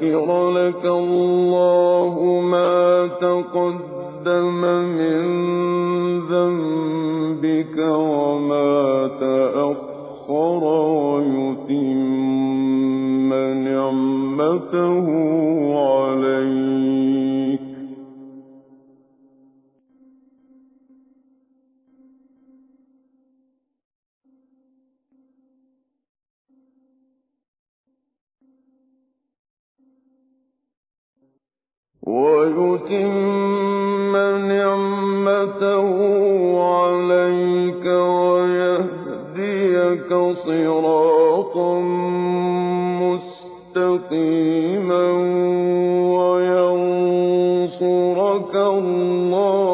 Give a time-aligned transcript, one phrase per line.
[0.00, 4.62] ليغفر لك الله ما تقدم
[4.96, 5.22] من
[6.20, 13.32] ذنبك وما تأخر ويتم
[13.64, 15.25] نعمته
[39.72, 41.80] يهديك صراطا
[43.02, 45.08] مستقيما
[46.24, 49.65] وينصرك الله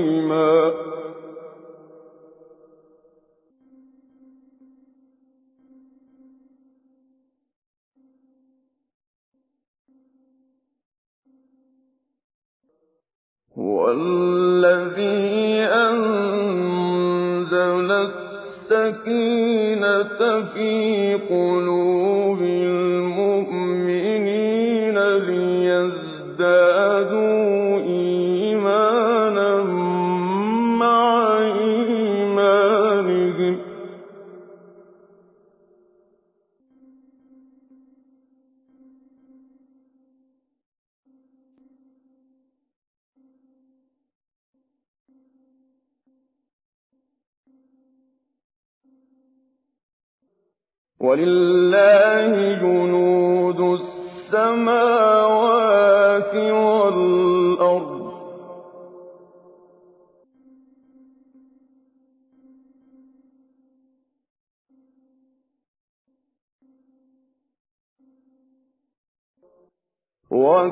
[20.53, 21.00] فِي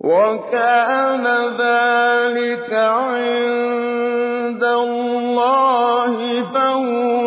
[0.00, 1.26] وَكَانَ
[1.58, 7.17] ذَٰلِكَ عِندَ اللَّهِ فَوْزًا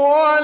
[0.00, 0.39] قال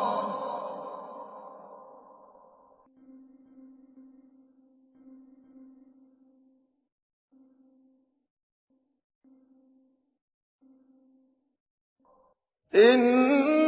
[12.76, 13.65] إن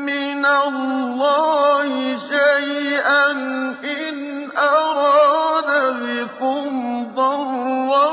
[0.09, 1.93] مِّنَ اللَّهِ
[2.33, 3.25] شَيْئًا
[3.85, 8.09] إِنْ أَرَادَ بِكُمْ ضَرًّا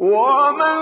[0.00, 0.80] ومن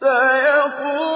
[0.00, 1.07] سَيَقُولُونَ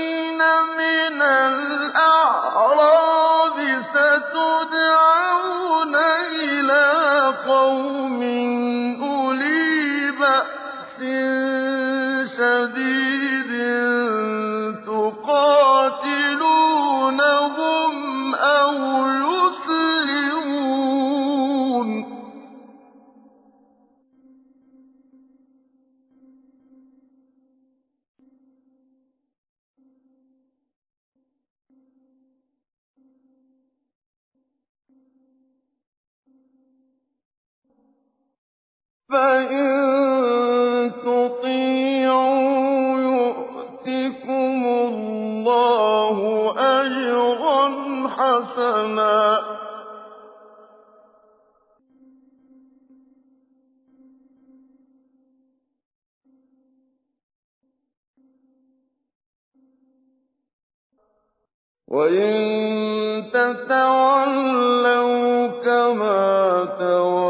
[61.89, 67.26] وَإِن تَتَوَلَّوْا كَمَا تولوا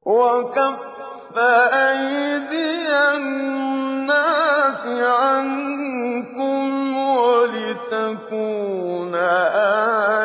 [0.07, 1.39] وَكَفَّ
[1.73, 10.18] أَيْدِيَ النَّاسِ عَنكُمْ وَلِتَكُونَ آيَةً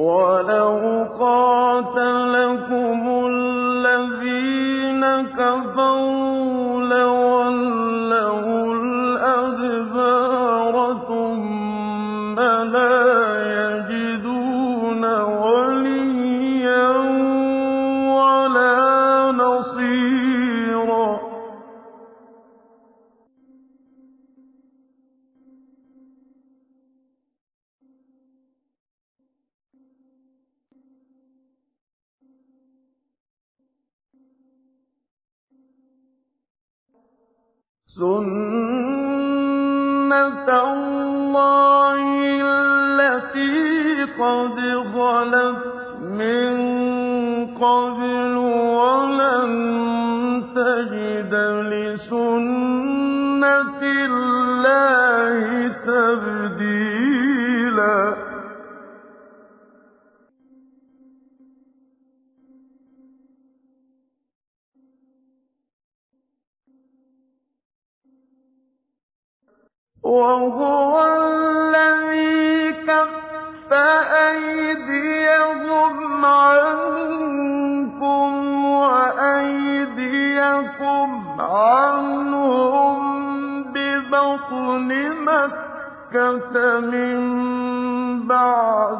[0.00, 0.80] وَلَوْ
[1.18, 5.04] قَاتَلَكُمُ الَّذِينَ
[5.36, 6.19] كَفَرُوا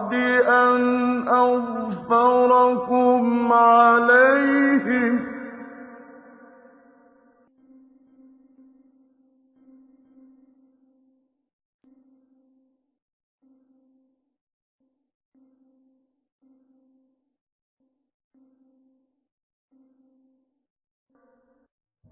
[0.08, 0.14] بَعْدِ
[0.48, 5.29] أَنْ أَظْفَرَكُمْ عَلَيْهِمْ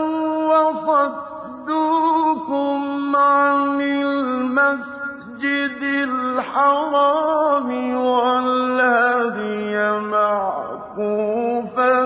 [0.49, 11.99] وَصَدُّوا صَدُّوكُمْ عَنِ الْمَسْجِدِ الْحَرَامِ وَالْهَدْيَ مَعْكُوفًا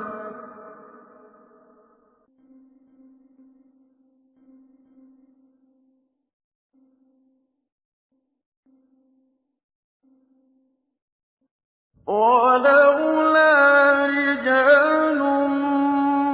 [12.06, 15.18] وَلَوْلَا رِجَالٌ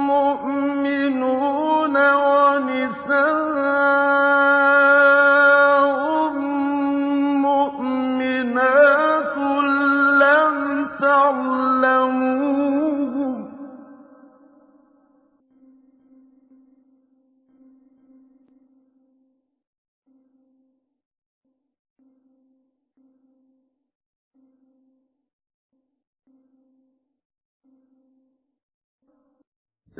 [0.09, 3.23] مُّؤْمِنُونَ وَنِسَاءٌ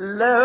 [0.04, 0.43] لو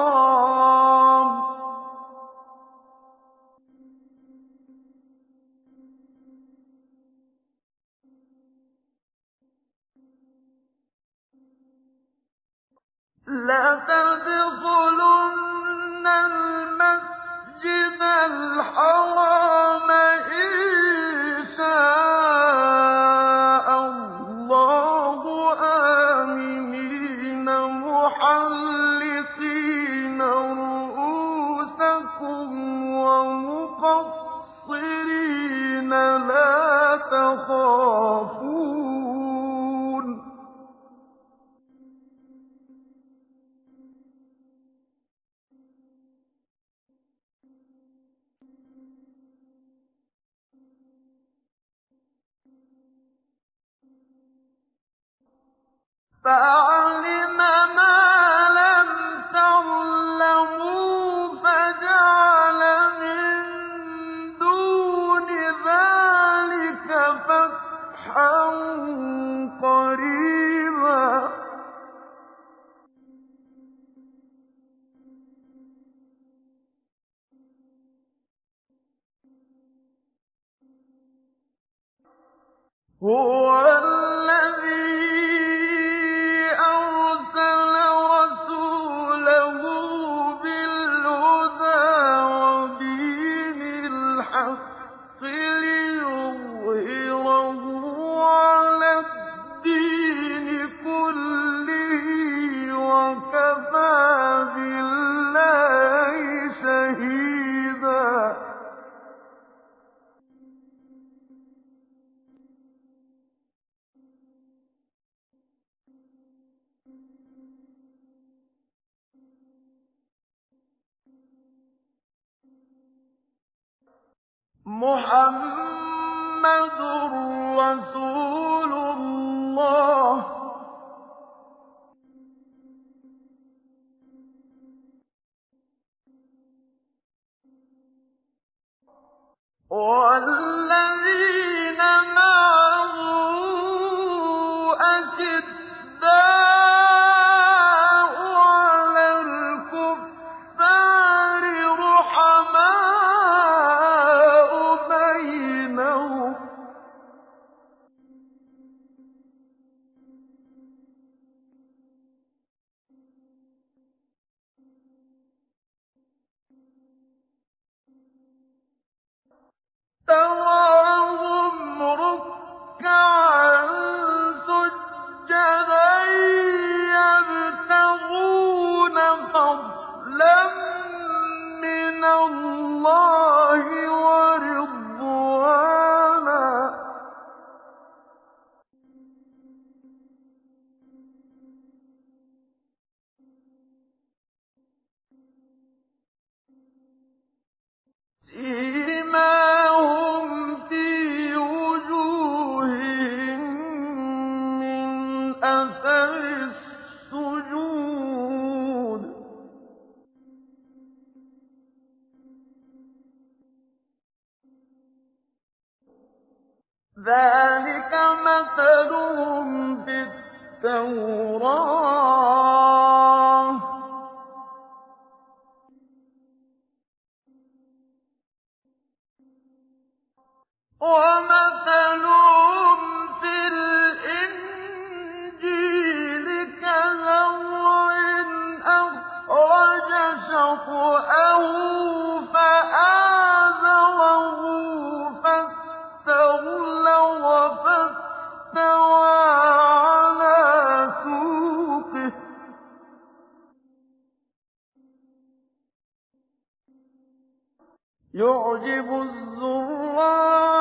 [258.13, 260.52] يعجب الزرار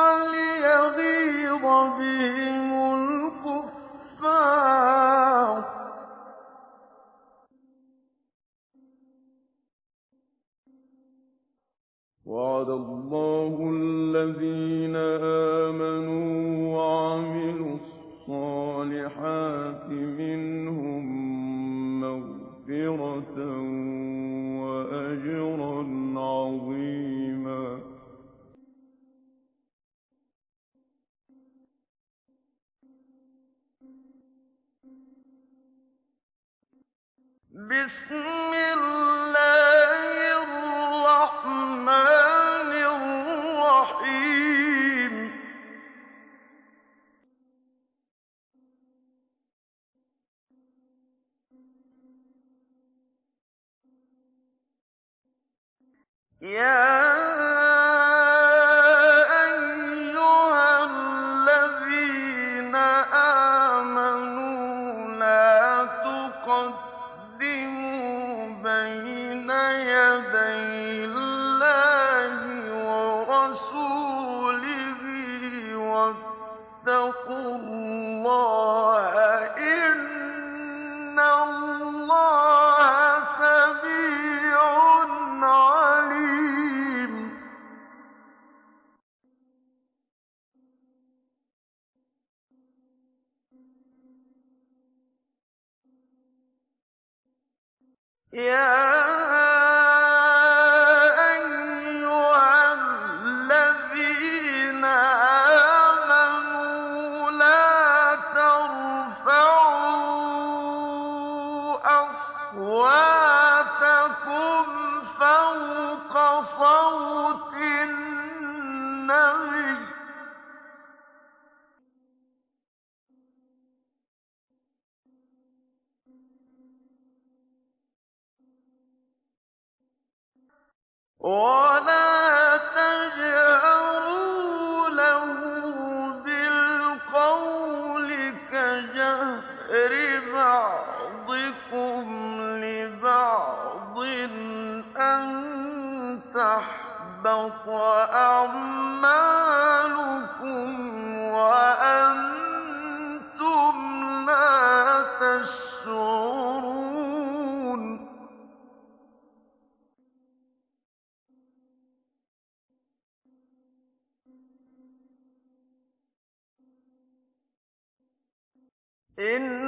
[169.19, 169.62] إِنَّ